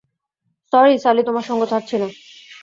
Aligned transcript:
Sorry, 0.73 0.95
সালি, 0.97 1.21
তোমার 1.23 1.43
সঙ্গ 1.43 1.61
ছাড়ছি 1.65 1.95
না। 1.97 2.07